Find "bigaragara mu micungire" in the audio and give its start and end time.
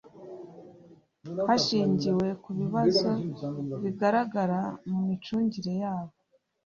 3.81-5.73